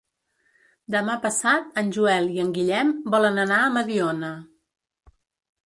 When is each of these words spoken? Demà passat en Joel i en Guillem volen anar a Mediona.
Demà 0.95 1.17
passat 1.25 1.77
en 1.83 1.91
Joel 1.97 2.31
i 2.37 2.41
en 2.45 2.49
Guillem 2.57 2.91
volen 3.17 3.39
anar 3.45 3.61
a 3.67 3.71
Mediona. 3.77 4.33